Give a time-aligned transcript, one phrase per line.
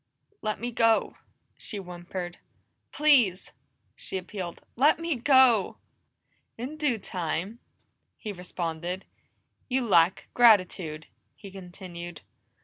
[0.41, 1.17] "Let me go,"
[1.59, 2.39] she whimpered.
[2.91, 3.51] "Please!"
[3.95, 4.59] she appealed.
[4.75, 5.77] "Let me go!"
[6.57, 7.59] "In due time,"
[8.17, 9.05] he responded.
[9.69, 12.21] "You lack gratitude," he continued.